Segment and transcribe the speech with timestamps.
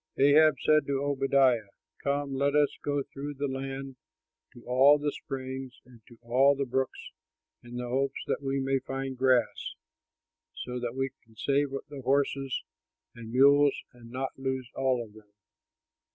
[0.17, 1.67] Ahab said to Obadiah,
[2.03, 3.97] "Come, let us go through the land
[4.51, 7.11] to all the springs and to all the brooks,
[7.63, 9.75] in the hope that we may find grass,
[10.55, 12.63] so that we can save the horses
[13.13, 15.31] and mules and not lose all of them."